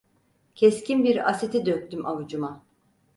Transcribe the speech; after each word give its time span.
Keskin 0.55 1.03
bir 1.03 1.29
asiti 1.29 1.65
döktüm 1.65 2.05
avucuma. 2.05 2.63